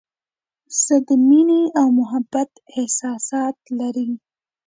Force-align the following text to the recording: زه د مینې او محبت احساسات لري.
زه 0.83 0.95
د 1.07 1.09
مینې 1.29 1.63
او 1.79 1.87
محبت 1.99 2.49
احساسات 2.77 3.57
لري. 3.79 4.09